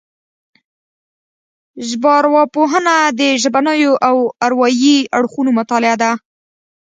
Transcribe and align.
ژبارواپوهنه 1.87 2.95
د 3.19 3.21
ژبنيو 3.41 3.91
او 4.07 4.17
اروايي 4.45 4.97
اړخونو 5.17 5.51
مطالعه 5.59 5.97
ده 6.01 6.11